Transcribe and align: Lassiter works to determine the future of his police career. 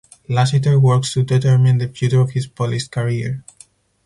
Lassiter 0.27 0.79
works 0.79 1.13
to 1.13 1.21
determine 1.23 1.77
the 1.77 1.87
future 1.87 2.21
of 2.21 2.31
his 2.31 2.47
police 2.47 2.87
career. 2.87 3.43